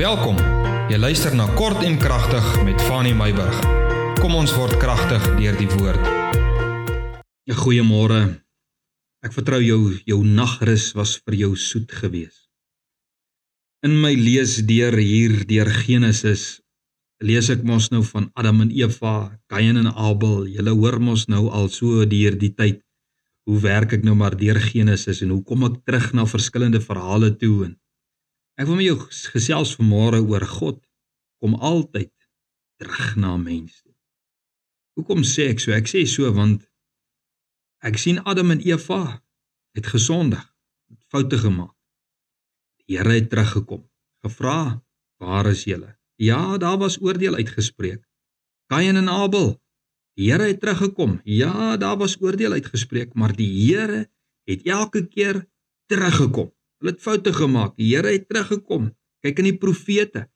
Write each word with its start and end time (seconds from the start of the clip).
Welkom. 0.00 0.38
Jy 0.88 0.96
luister 0.96 1.34
na 1.36 1.44
Kort 1.58 1.82
en 1.84 1.98
Kragtig 2.00 2.46
met 2.64 2.80
Fanny 2.88 3.10
Meyburg. 3.12 3.56
Kom 4.16 4.32
ons 4.32 4.54
word 4.56 4.78
kragtig 4.80 5.20
deur 5.36 5.58
die 5.58 5.66
woord. 5.74 6.06
Ja, 7.44 7.56
goeiemôre. 7.58 8.20
Ek 9.20 9.36
vertrou 9.36 9.58
jou 9.60 9.98
jou 10.08 10.22
nagrus 10.24 10.86
was 10.96 11.18
vir 11.20 11.36
jou 11.42 11.50
soet 11.52 11.92
geweest. 11.92 12.46
In 13.84 13.98
my 14.00 14.14
lees 14.16 14.62
deur 14.64 14.96
hier 14.96 15.42
deur 15.50 15.68
Genesis 15.82 16.62
lees 17.20 17.52
ek 17.52 17.60
mos 17.68 17.90
nou 17.92 18.00
van 18.14 18.30
Adam 18.40 18.64
en 18.64 18.72
Eva, 18.72 19.36
Kain 19.52 19.76
en 19.82 19.92
Abel. 19.92 20.46
Julle 20.48 20.78
hoor 20.80 20.96
mos 20.96 21.26
nou 21.28 21.50
al 21.52 21.68
so 21.68 22.08
deur 22.08 22.40
die 22.40 22.54
tyd 22.56 22.80
hoe 23.44 23.60
werk 23.60 23.92
ek 24.00 24.08
nou 24.08 24.16
maar 24.16 24.32
deur 24.32 24.64
Genesis 24.64 25.20
en 25.20 25.36
hoe 25.36 25.44
kom 25.44 25.68
ek 25.68 25.82
terug 25.84 26.14
na 26.16 26.24
verskillende 26.24 26.80
verhale 26.80 27.34
toe 27.36 27.68
en 27.68 27.76
Ek 28.60 28.68
wil 28.68 28.76
met 28.76 28.90
jou 28.90 28.98
gesels 29.32 29.70
vanmôre 29.78 30.18
oor 30.20 30.44
God 30.44 30.82
kom 31.40 31.54
altyd 31.56 32.12
terug 32.76 33.14
na 33.16 33.38
mense. 33.40 33.86
Hoekom 35.00 35.22
sê 35.24 35.46
ek 35.54 35.62
so? 35.64 35.72
Ek 35.72 35.88
sê 35.88 36.02
so 36.04 36.28
want 36.36 36.66
ek 37.80 37.96
sien 37.96 38.20
Adam 38.28 38.52
en 38.52 38.60
Eva 38.60 39.00
het 39.78 39.88
gesondig, 39.88 40.42
het 40.92 41.00
foute 41.08 41.40
gemaak. 41.40 41.72
Die 42.84 42.98
Here 42.98 43.16
het 43.16 43.30
teruggekom, 43.32 43.86
gevra, 44.26 44.84
"Waar 45.16 45.46
is 45.46 45.64
julle?" 45.64 45.96
Ja, 46.18 46.58
daar 46.58 46.76
was 46.76 47.00
oordeel 47.00 47.34
uitgespreek. 47.40 48.04
Kain 48.68 48.96
en 48.96 49.08
Abel, 49.08 49.56
die 50.16 50.30
Here 50.30 50.52
het 50.52 50.60
teruggekom. 50.60 51.20
Ja, 51.24 51.76
daar 51.76 51.96
was 51.96 52.20
oordeel 52.20 52.52
uitgespreek, 52.52 53.14
maar 53.14 53.32
die 53.32 53.48
Here 53.48 54.10
het 54.44 54.66
elke 54.66 55.06
keer 55.06 55.48
teruggekom. 55.86 56.52
Hulle 56.80 56.94
het 56.96 57.02
foute 57.04 57.32
gemaak. 57.36 57.76
Die 57.76 57.92
Here 57.94 58.12
het 58.14 58.28
teruggekom. 58.28 58.90
Kyk 59.20 59.40
in 59.42 59.50
die 59.50 59.58
profete. 59.60 60.26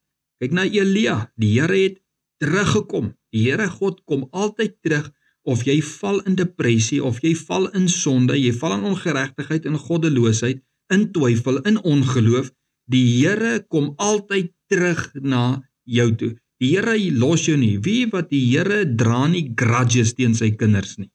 Kyk 0.43 0.53
na 0.53 0.65
Elia. 0.69 1.33
Die 1.41 1.55
Here 1.57 1.77
het 1.77 2.01
teruggekom. 2.43 3.15
Die 3.33 3.47
Here 3.49 3.69
God 3.73 4.03
kom 4.05 4.29
altyd 4.31 4.77
terug 4.85 5.11
of 5.45 5.65
jy 5.69 5.81
val 5.85 6.23
in 6.25 6.37
depressie 6.39 7.03
of 7.05 7.21
jy 7.21 7.35
val 7.37 7.69
in 7.77 7.89
sonde, 7.93 8.37
jy 8.37 8.53
val 8.57 8.79
in 8.79 8.87
ongeregtigheid 8.89 9.67
en 9.69 9.77
goddeloosheid, 9.77 10.63
in 10.95 11.11
twyfel, 11.13 11.61
in 11.69 11.77
ongeloof, 11.85 12.49
die 12.89 13.05
Here 13.21 13.59
kom 13.69 13.93
altyd 14.01 14.53
terug 14.73 15.11
na 15.21 15.63
jou 15.85 16.11
toe. 16.17 16.33
Die 16.61 16.73
Here 16.73 16.97
los 17.13 17.45
jou 17.49 17.57
nie. 17.61 17.77
Wie 17.85 18.07
wat 18.13 18.31
die 18.33 18.45
Here 18.51 18.85
dra 18.85 19.27
nie 19.29 19.51
grudges 19.57 20.15
teen 20.17 20.37
sy 20.37 20.55
kinders 20.57 20.97
nie. 20.99 21.11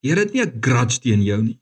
Die 0.00 0.12
Here 0.12 0.24
het 0.24 0.32
nie 0.32 0.42
'n 0.42 0.60
grudge 0.60 1.00
teen 1.00 1.22
jou 1.22 1.42
nie. 1.42 1.59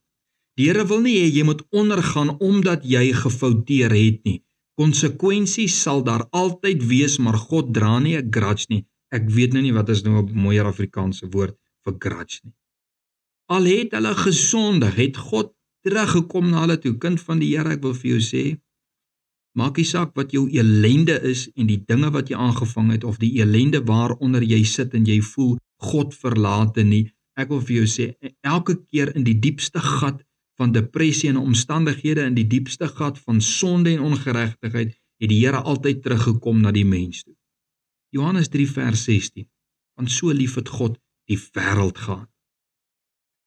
Die 0.58 0.66
Here 0.66 0.82
wil 0.90 1.04
nie 1.04 1.14
hê 1.20 1.26
jy 1.30 1.44
moet 1.46 1.60
ondergaan 1.70 2.32
omdat 2.42 2.82
jy 2.82 3.12
gefouteer 3.14 3.92
het 3.94 4.24
nie. 4.26 4.40
Konsekwensies 4.78 5.76
sal 5.84 6.02
daar 6.02 6.24
altyd 6.34 6.82
wees, 6.90 7.18
maar 7.22 7.38
God 7.38 7.70
dra 7.74 7.98
nie 8.02 8.16
'n 8.18 8.30
grudge 8.34 8.66
nie. 8.68 8.84
Ek 9.14 9.30
weet 9.30 9.52
nou 9.52 9.62
nie 9.62 9.72
wat 9.72 9.88
is 9.88 10.02
nou 10.02 10.18
'n 10.18 10.34
mooier 10.34 10.66
Afrikaanse 10.66 11.30
woord 11.30 11.54
vir 11.84 11.94
grudge 11.98 12.40
nie. 12.42 12.54
Al 13.48 13.64
het 13.64 13.92
hulle 13.92 14.14
gesondig, 14.14 14.94
het 14.96 15.16
God 15.16 15.54
teruggekom 15.86 16.50
na 16.50 16.60
hulle 16.60 16.78
toe. 16.78 16.98
Kind 16.98 17.20
van 17.20 17.38
die 17.38 17.56
Here, 17.56 17.70
ek 17.70 17.82
wil 17.82 17.94
vir 17.94 18.10
jou 18.10 18.20
sê, 18.20 18.58
maak 19.54 19.76
nie 19.76 19.86
saak 19.86 20.16
wat 20.16 20.32
jou 20.32 20.48
elende 20.50 21.22
is 21.22 21.48
en 21.54 21.66
die 21.66 21.82
dinge 21.86 22.10
wat 22.10 22.28
jy 22.28 22.36
aangevang 22.36 22.90
het 22.90 23.04
of 23.04 23.18
die 23.18 23.38
elende 23.40 23.80
waaronder 23.80 24.42
jy 24.42 24.64
sit 24.64 24.94
en 24.94 25.04
jy 25.04 25.20
voel 25.20 25.56
God 25.78 26.14
verlate 26.14 26.82
nie. 26.84 27.12
Ek 27.36 27.48
wil 27.48 27.60
vir 27.60 27.76
jou 27.76 27.86
sê, 27.86 28.14
elke 28.42 28.74
keer 28.90 29.14
in 29.16 29.24
die 29.24 29.38
diepste 29.38 29.78
gat 29.78 30.24
van 30.58 30.72
depressie 30.74 31.30
en 31.30 31.38
omstandighede 31.38 32.24
in 32.26 32.34
die 32.34 32.46
diepste 32.46 32.88
gat 32.88 33.18
van 33.18 33.40
sonde 33.40 33.92
en 33.94 34.06
ongeregtigheid 34.10 34.96
het 35.18 35.30
die 35.30 35.38
Here 35.44 35.60
altyd 35.62 36.02
teruggekom 36.02 36.60
na 36.62 36.72
die 36.74 36.86
mens 36.86 37.22
toe. 37.22 37.34
Johannes 38.14 38.50
3 38.50 38.66
vers 38.70 39.04
16. 39.04 39.46
Want 39.94 40.10
so 40.10 40.34
lief 40.34 40.56
het 40.58 40.68
God 40.68 40.98
die 41.30 41.38
wêreld 41.38 41.98
gehad. 41.98 42.30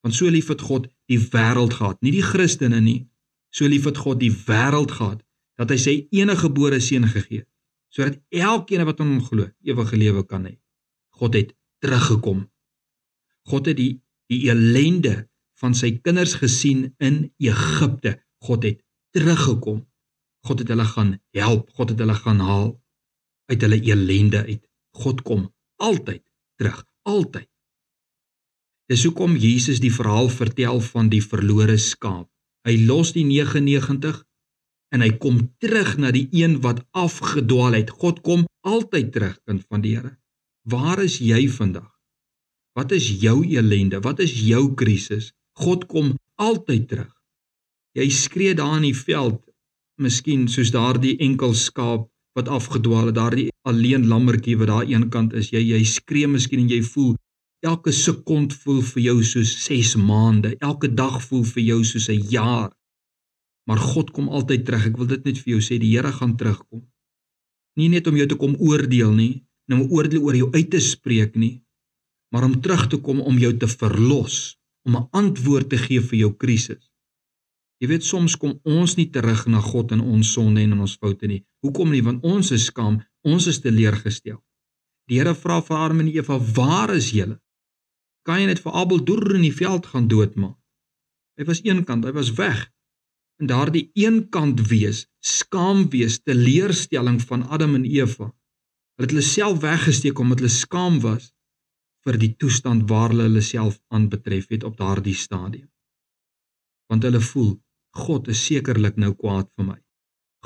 Want 0.01 0.15
so 0.15 0.29
lief 0.29 0.47
het 0.47 0.61
God 0.61 0.87
die 1.11 1.19
wêreld 1.19 1.75
gehad, 1.79 1.99
nie 2.01 2.13
die 2.15 2.25
Christene 2.25 2.79
nie. 2.81 3.07
So 3.51 3.67
lief 3.67 3.85
het 3.89 3.99
God 3.99 4.19
die 4.21 4.31
wêreld 4.31 4.95
gehad 4.95 5.23
dat 5.59 5.71
hy 5.73 5.77
sy 5.77 5.95
enige 6.15 6.47
gebore 6.47 6.79
seun 6.81 7.09
gegee 7.11 7.43
het 7.43 7.51
sodat 7.91 8.21
elkeen 8.31 8.85
wat 8.87 9.01
in 9.03 9.09
hom 9.11 9.23
glo 9.25 9.49
ewige 9.67 9.97
lewe 9.99 10.23
kan 10.23 10.45
hê. 10.47 10.53
God 11.19 11.35
het 11.35 11.49
teruggekom. 11.83 12.45
God 13.51 13.67
het 13.67 13.77
die 13.77 13.99
die 14.31 14.45
elende 14.47 15.27
van 15.61 15.75
sy 15.77 15.93
kinders 16.01 16.35
gesien 16.41 16.89
in 16.97 17.23
Egipte. 17.41 18.17
God 18.41 18.65
het 18.65 18.81
teruggekom. 19.15 19.85
God 20.47 20.63
het 20.63 20.73
hulle 20.73 20.87
gaan 20.89 21.15
help. 21.37 21.69
God 21.77 21.93
het 21.93 22.01
hulle 22.01 22.17
gaan 22.17 22.41
haal 22.41 22.71
uit 23.51 23.61
hulle 23.61 23.79
elende 23.91 24.43
uit. 24.47 24.63
God 24.97 25.21
kom 25.27 25.47
altyd 25.81 26.23
terug, 26.57 26.81
altyd. 27.07 27.47
Dis 28.91 29.05
hoekom 29.07 29.37
Jesus 29.39 29.79
die 29.79 29.93
verhaal 29.93 30.29
vertel 30.29 30.81
van 30.83 31.09
die 31.11 31.21
verlore 31.23 31.77
skaap. 31.79 32.27
Hy 32.67 32.75
los 32.85 33.13
die 33.15 33.23
99 33.25 34.19
en 34.91 35.03
hy 35.05 35.13
kom 35.23 35.39
terug 35.63 35.95
na 36.01 36.11
die 36.11 36.27
een 36.35 36.59
wat 36.65 36.83
afgedwaal 36.91 37.77
het. 37.79 37.93
God 38.03 38.19
kom 38.25 38.43
altyd 38.67 39.13
terug, 39.15 39.37
kind 39.47 39.63
van 39.71 39.85
die 39.85 39.95
Here. 39.95 40.17
Waar 40.67 41.01
is 41.01 41.17
jy 41.23 41.47
vandag? 41.49 41.87
Wat 42.77 42.91
is 42.95 43.07
jou 43.23 43.41
elende? 43.47 44.01
Wat 44.03 44.19
is 44.19 44.33
jou 44.45 44.73
krisis? 44.77 45.31
God 45.59 45.87
kom 45.91 46.13
altyd 46.39 46.87
terug. 46.87 47.11
Jy 47.97 48.07
skree 48.09 48.53
daar 48.55 48.77
in 48.79 48.87
die 48.87 48.95
veld, 48.95 49.41
miskien 49.99 50.47
soos 50.47 50.71
daardie 50.71 51.17
enkel 51.19 51.53
skaap 51.57 52.07
wat 52.37 52.47
afgedwaal 52.47 53.09
het, 53.09 53.17
daardie 53.17 53.49
alleen 53.67 54.07
lammertjie 54.07 54.55
wat 54.61 54.71
daar 54.71 54.87
eenkant 54.87 55.33
is. 55.35 55.51
Jy 55.51 55.61
jy 55.73 55.81
skree 55.85 56.29
miskien 56.31 56.63
en 56.63 56.71
jy 56.71 56.79
voel 56.93 57.17
elke 57.67 57.91
sekond 57.93 58.53
voel 58.63 58.79
vir 58.81 59.01
jou 59.03 59.17
soos 59.27 59.51
6 59.67 59.97
maande, 60.01 60.55
elke 60.65 60.89
dag 60.89 61.19
voel 61.27 61.43
vir 61.45 61.63
jou 61.63 61.83
soos 61.85 62.09
'n 62.09 62.23
jaar. 62.31 62.71
Maar 63.67 63.77
God 63.77 64.11
kom 64.11 64.29
altyd 64.29 64.65
terug. 64.65 64.85
Ek 64.87 64.97
wil 64.97 65.07
dit 65.07 65.25
net 65.25 65.37
vir 65.37 65.51
jou 65.53 65.61
sê, 65.61 65.77
die 65.79 65.91
Here 65.95 66.11
gaan 66.11 66.37
terugkom. 66.37 66.87
Nie 67.75 67.89
net 67.89 68.07
om 68.07 68.15
jou 68.15 68.27
te 68.27 68.35
kom 68.35 68.55
oordeel 68.55 69.13
nie, 69.13 69.45
nou 69.67 69.81
om 69.81 69.91
oordeel 69.91 70.23
oor 70.23 70.35
jou 70.35 70.49
uit 70.51 70.69
te 70.69 70.79
spreek 70.79 71.35
nie, 71.35 71.61
maar 72.31 72.43
om 72.43 72.61
terug 72.61 72.87
te 72.87 72.97
kom 72.97 73.21
om 73.21 73.37
jou 73.37 73.53
te 73.57 73.67
verlos 73.67 74.60
om 74.87 74.95
'n 74.95 75.07
antwoord 75.11 75.69
te 75.69 75.77
gee 75.77 76.01
vir 76.01 76.17
jou 76.19 76.31
krisis. 76.37 76.91
Jy 77.81 77.87
weet 77.87 78.03
soms 78.03 78.35
kom 78.37 78.59
ons 78.63 78.95
nie 78.95 79.09
terug 79.09 79.47
na 79.47 79.59
God 79.59 79.91
in 79.91 80.01
ons 80.01 80.33
sonde 80.33 80.61
en 80.61 80.71
in 80.71 80.79
ons 80.79 80.97
foute 81.01 81.27
nie. 81.27 81.45
Hoekom 81.65 81.89
nie? 81.89 82.03
Want 82.03 82.23
ons 82.23 82.51
is 82.51 82.65
skaam, 82.65 82.99
ons 83.21 83.47
is 83.47 83.59
teleurgestel. 83.59 84.37
Die 85.09 85.17
Here 85.17 85.33
vra 85.35 85.61
vir 85.61 85.77
Adam 85.77 85.99
en 85.99 86.07
Eva, 86.07 86.39
"Waar 86.39 86.93
is 86.95 87.09
julle?" 87.11 87.39
Kan 88.23 88.39
jy 88.39 88.45
net 88.45 88.59
vir 88.59 88.73
Abel 88.73 89.03
deur 89.03 89.35
in 89.35 89.41
die 89.41 89.53
veld 89.53 89.85
gaan 89.85 90.07
doodmaak? 90.07 90.57
Hy 91.37 91.43
was 91.43 91.61
eenkant, 91.63 92.05
hy 92.05 92.11
was 92.11 92.33
weg. 92.37 92.69
En 93.39 93.47
daardie 93.47 93.89
eenkant 93.93 94.67
wees, 94.67 95.07
skaam 95.19 95.89
wees, 95.89 96.19
teleurstelling 96.19 97.21
van 97.21 97.47
Adam 97.49 97.75
en 97.75 97.85
Eva. 97.85 98.29
Hulle 98.95 99.07
het 99.07 99.09
hulle 99.09 99.21
self 99.25 99.59
weggesteek 99.59 100.19
omdat 100.19 100.39
hulle 100.39 100.53
skaam 100.53 100.99
was 101.01 101.33
vir 102.05 102.17
die 102.21 102.33
toestand 102.41 102.89
waar 102.89 103.13
hulle 103.13 103.27
hulle 103.29 103.43
self 103.45 103.77
aanbetref 103.93 104.49
het 104.53 104.63
op 104.67 104.77
daardie 104.77 105.17
stadium. 105.17 105.69
Want 106.89 107.05
hulle 107.07 107.21
voel 107.21 107.53
God 107.91 108.29
is 108.31 108.41
sekerlik 108.47 108.97
nou 109.03 109.11
kwaad 109.13 109.49
vir 109.57 109.67
my. 109.67 109.79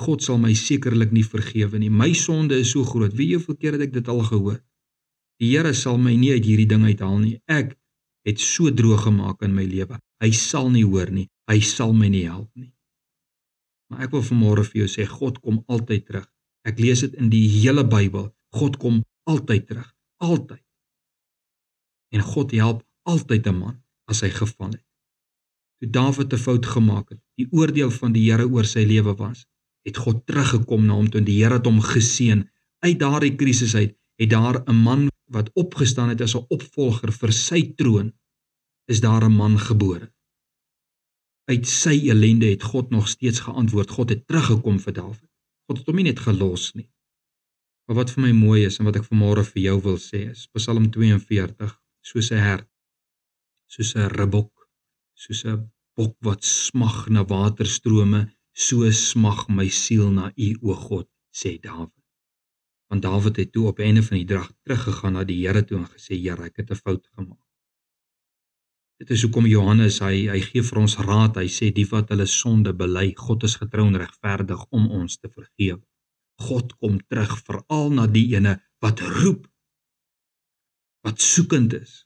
God 0.02 0.24
sal 0.26 0.40
my 0.42 0.52
sekerlik 0.58 1.14
nie 1.16 1.24
vergewe 1.24 1.80
nie. 1.80 1.92
My 1.94 2.12
sonde 2.18 2.58
is 2.60 2.74
so 2.74 2.84
groot. 2.84 3.14
Wie 3.16 3.36
hoeveel 3.36 3.58
keer 3.60 3.78
het 3.78 3.86
ek 3.88 3.94
dit 3.94 4.08
al 4.12 4.24
gehoor? 4.26 4.60
Die 5.40 5.52
Here 5.54 5.74
sal 5.78 6.00
my 6.02 6.16
nie 6.18 6.34
uit 6.34 6.46
hierdie 6.48 6.68
ding 6.68 6.84
uithaal 6.88 7.20
nie. 7.22 7.38
Ek 7.46 7.76
het 8.26 8.42
so 8.42 8.74
droog 8.74 9.06
gemaak 9.06 9.46
in 9.46 9.54
my 9.56 9.64
lewe. 9.70 10.00
Hy 10.24 10.32
sal 10.36 10.72
nie 10.74 10.84
hoor 10.84 11.12
nie. 11.14 11.28
Hy 11.52 11.60
sal 11.62 11.94
my 11.94 12.10
nie 12.10 12.26
help 12.26 12.50
nie. 12.58 12.72
Maar 13.92 14.08
ek 14.08 14.16
wil 14.18 14.26
vanmôre 14.26 14.66
vir 14.66 14.84
jou 14.84 14.90
sê 14.90 15.06
God 15.08 15.38
kom 15.46 15.62
altyd 15.70 16.08
terug. 16.10 16.28
Ek 16.66 16.82
lees 16.82 17.06
dit 17.06 17.14
in 17.22 17.30
die 17.30 17.46
hele 17.60 17.86
Bybel. 17.86 18.32
God 18.58 18.80
kom 18.82 19.04
altyd 19.30 19.68
terug. 19.70 19.90
Altyd 20.26 20.65
en 22.10 22.22
God 22.22 22.52
help 22.52 22.84
altyd 23.04 23.48
'n 23.48 23.58
man 23.58 23.84
as 24.06 24.22
hy 24.22 24.30
geval 24.30 24.72
het. 24.72 24.86
Toe 25.80 25.90
Dawid 25.90 26.34
'n 26.34 26.38
fout 26.38 26.66
gemaak 26.66 27.10
het, 27.10 27.22
die 27.36 27.48
oordeel 27.52 27.92
van 27.92 28.12
die 28.12 28.32
Here 28.32 28.48
oor 28.48 28.66
sy 28.66 28.84
lewe 28.86 29.16
was, 29.16 29.46
het 29.86 29.98
God 29.98 30.26
teruggekom 30.26 30.86
na 30.86 30.94
hom 30.94 31.10
toe 31.10 31.20
en 31.20 31.28
die 31.28 31.44
Here 31.44 31.58
het 31.60 31.66
hom 31.66 31.82
geseën. 31.82 32.50
Uit 32.80 33.00
daardie 33.00 33.36
krisis 33.36 33.76
uit 33.76 33.98
het 34.22 34.30
daar 34.30 34.64
'n 34.66 34.76
man 34.76 35.10
wat 35.32 35.52
opgestaan 35.54 36.10
het 36.10 36.22
as 36.22 36.36
'n 36.36 36.46
opvolger 36.50 37.12
vir 37.12 37.32
sy 37.32 37.62
troon, 37.76 38.14
is 38.86 39.00
daar 39.02 39.24
'n 39.26 39.36
man 39.36 39.60
gebore. 39.60 40.12
Uit 41.46 41.68
sy 41.68 42.10
ellende 42.10 42.46
het 42.46 42.64
God 42.64 42.90
nog 42.90 43.08
steeds 43.08 43.40
geantwoord. 43.40 43.90
God 43.90 44.10
het 44.10 44.28
teruggekom 44.28 44.80
vir 44.80 44.94
Dawid. 44.94 45.30
God 45.68 45.78
het 45.78 45.88
hom 45.88 45.96
nie 45.96 46.04
net 46.04 46.20
gelos 46.20 46.74
nie. 46.74 46.90
Maar 47.86 47.96
wat 47.96 48.12
vir 48.12 48.24
my 48.24 48.32
mooi 48.32 48.66
is 48.66 48.80
en 48.80 48.86
wat 48.86 48.96
ek 48.96 49.06
vanmôre 49.06 49.44
vir 49.44 49.62
jou 49.62 49.82
wil 49.82 49.98
sê 49.98 50.30
is 50.30 50.48
Psalm 50.48 50.90
42 50.90 51.85
soos 52.10 52.30
'n 52.32 52.42
hert, 52.48 52.70
soos 53.74 53.92
'n 53.96 54.10
ribbok, 54.20 54.54
soos 55.24 55.42
'n 55.46 55.72
bok 55.98 56.16
wat 56.28 56.44
smag 56.44 56.98
na 57.16 57.22
waterstrome, 57.34 58.22
so 58.66 58.78
smag 58.92 59.40
my 59.58 59.68
siel 59.82 60.12
na 60.18 60.26
U 60.48 60.50
o 60.70 60.74
God, 60.88 61.08
sê 61.40 61.50
Dawid. 61.66 62.04
Want 62.90 63.02
Dawid 63.02 63.36
het 63.42 63.52
toe 63.52 63.68
op 63.72 63.80
einde 63.80 64.04
van 64.04 64.18
die 64.18 64.30
dag 64.36 64.48
teruggegaan 64.64 65.14
na 65.14 65.24
die 65.24 65.42
Here 65.44 65.64
toe 65.66 65.78
en 65.78 65.90
gesê 65.96 66.14
Here, 66.26 66.44
ek 66.46 66.58
het 66.58 66.72
'n 66.72 66.82
fout 66.86 67.08
gemaak. 67.16 67.46
Dit 69.00 69.10
is 69.10 69.22
hoekom 69.24 69.46
Johannes 69.46 70.00
hy 70.00 70.28
hy 70.32 70.40
gee 70.40 70.64
vir 70.64 70.80
ons 70.80 70.98
raad. 70.98 71.36
Hy 71.36 71.50
sê 71.52 71.74
die 71.74 71.88
wat 71.90 72.10
hulle 72.10 72.26
sonde 72.26 72.74
bely, 72.74 73.14
God 73.16 73.44
is 73.44 73.56
getrou 73.56 73.88
en 73.88 73.98
regverdig 73.98 74.62
om 74.70 74.92
ons 74.92 75.18
te 75.18 75.30
vergewe. 75.30 75.84
God 76.40 76.78
kom 76.78 77.00
terug 77.10 77.34
veral 77.48 77.92
na 77.92 78.08
die 78.08 78.36
ene 78.36 78.62
wat 78.80 79.00
roep 79.00 79.48
wat 81.06 81.22
soekend 81.22 81.76
is. 81.78 82.04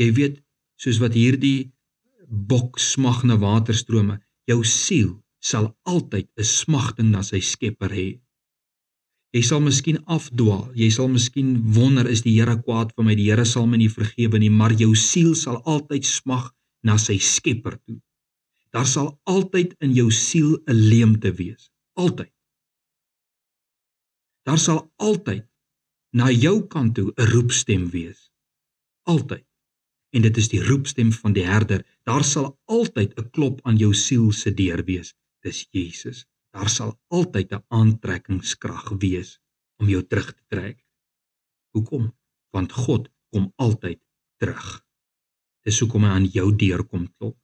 Jy 0.00 0.08
weet, 0.16 0.40
soos 0.80 0.98
wat 1.02 1.14
hierdie 1.16 1.72
bok 2.26 2.80
smag 2.80 3.22
na 3.28 3.36
waterstrome, 3.36 4.16
jou 4.48 4.62
siel 4.64 5.18
sal 5.42 5.68
altyd 5.84 6.30
'n 6.38 6.48
smagting 6.48 7.10
na 7.12 7.22
sy 7.22 7.40
Skepper 7.40 7.92
hê. 7.92 8.20
Jy 9.32 9.42
sal 9.42 9.60
miskien 9.60 9.98
afdwaal, 10.06 10.72
jy 10.76 10.90
sal 10.90 11.08
miskien 11.08 11.50
wonder 11.76 12.08
is 12.08 12.22
die 12.22 12.34
Here 12.38 12.56
kwaad 12.56 12.92
vir 12.96 13.04
my? 13.04 13.14
Die 13.14 13.28
Here 13.30 13.44
sal 13.44 13.66
my 13.66 13.76
nie 13.76 13.88
vergewe 13.88 14.38
nie, 14.38 14.50
maar 14.50 14.72
jou 14.72 14.94
siel 14.94 15.34
sal 15.34 15.62
altyd 15.64 16.04
smag 16.04 16.52
na 16.84 16.96
sy 16.98 17.18
Skepper 17.18 17.78
toe. 17.86 18.00
Daar 18.72 18.86
sal 18.86 19.20
altyd 19.24 19.76
in 19.80 19.92
jou 19.94 20.10
siel 20.10 20.58
'n 20.66 20.76
leemte 20.90 21.32
wees, 21.32 21.70
altyd. 21.96 22.32
Daar 24.44 24.58
sal 24.58 24.92
altyd 24.96 25.51
na 26.12 26.30
jou 26.30 26.66
kant 26.68 26.94
toe 26.94 27.12
'n 27.16 27.26
roepstem 27.32 27.88
wees. 27.90 28.30
Altyd. 29.02 29.46
En 30.12 30.22
dit 30.22 30.36
is 30.36 30.48
die 30.48 30.62
roepstem 30.62 31.12
van 31.12 31.32
die 31.32 31.44
herder. 31.44 31.86
Daar 32.04 32.24
sal 32.24 32.58
altyd 32.64 33.18
'n 33.18 33.30
klop 33.30 33.60
aan 33.62 33.76
jou 33.76 33.94
siel 33.94 34.32
se 34.32 34.54
deur 34.54 34.84
wees. 34.84 35.14
Dis 35.40 35.68
Jesus. 35.70 36.26
Daar 36.50 36.68
sal 36.68 37.00
altyd 37.08 37.52
'n 37.52 37.64
aantrekkingskrag 37.68 38.88
wees 38.98 39.40
om 39.76 39.88
jou 39.88 40.02
terug 40.06 40.34
te 40.34 40.44
trek. 40.48 40.84
Hoekom? 41.70 42.16
Want 42.50 42.72
God 42.72 43.08
kom 43.30 43.52
altyd 43.56 44.00
terug. 44.36 44.84
Dis 45.64 45.80
hoekom 45.80 46.04
hy 46.04 46.10
aan 46.10 46.26
jou 46.26 46.56
deur 46.56 46.84
kom 46.84 47.08
klop. 47.16 47.38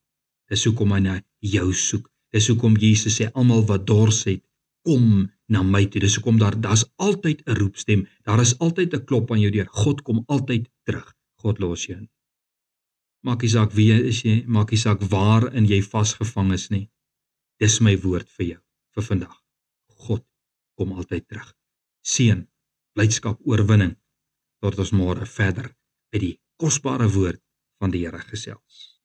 Dis 0.49 0.65
hoekom 0.65 0.93
hy 0.93 1.01
na 1.01 1.23
jou 1.39 1.73
soek. 1.73 2.11
Dis 2.31 2.49
hoekom 2.49 2.77
Jesus 2.77 3.17
sê 3.21 3.31
almal 3.33 3.65
wat 3.67 3.87
dors 3.87 4.25
het, 4.25 4.45
kom 4.89 5.29
na 5.53 5.63
my 5.63 5.85
toe. 5.89 6.01
Dis 6.01 6.17
hoekom 6.17 6.39
daar 6.41 6.57
daar's 6.67 6.85
altyd 6.97 7.43
'n 7.45 7.57
roepstem. 7.61 8.07
Daar 8.27 8.41
is 8.41 8.59
altyd 8.59 8.95
'n 8.95 9.05
klop 9.05 9.31
aan 9.31 9.41
jou 9.41 9.53
deur. 9.53 9.69
God 9.71 10.03
kom 10.03 10.23
altyd 10.27 10.69
terug. 10.83 11.15
God 11.43 11.59
los 11.59 11.87
jou 11.87 12.01
nie. 12.01 12.11
Maak 13.21 13.43
nie 13.43 13.51
saak 13.51 13.73
wie 13.73 13.93
is 13.93 14.23
jy, 14.23 14.45
maak 14.47 14.71
nie 14.71 14.79
saak 14.79 15.01
waar 15.03 15.55
in 15.55 15.67
jy 15.67 15.83
vasgevang 15.83 16.53
is 16.53 16.69
nie. 16.71 16.91
Dis 17.59 17.81
my 17.81 17.97
woord 18.01 18.29
vir 18.37 18.47
jou 18.47 18.61
vir 18.95 19.05
vandag. 19.05 19.37
God 19.87 20.25
kom 20.77 20.93
altyd 20.93 21.29
terug. 21.29 21.55
Seën, 22.03 22.49
blydskap, 22.95 23.41
oorwinning 23.45 23.97
tot 24.63 24.79
ons 24.79 24.93
môre 24.93 25.27
verder 25.27 25.75
uit 26.15 26.21
die 26.21 26.41
kosbare 26.57 27.09
woord 27.11 27.43
van 27.79 27.91
die 27.91 28.05
Here 28.07 28.19
gesels. 28.19 28.98